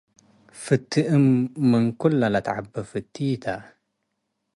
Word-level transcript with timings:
ፍቲ'- 0.63 1.09
እም 1.15 1.25
ምን 1.69 1.85
ክለ 2.01 2.21
ለተዐቤ 2.33 2.73
ፍቲ' 2.89 3.39
ተ። 3.43 3.45